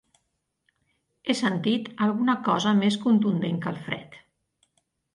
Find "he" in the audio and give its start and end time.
1.27-1.35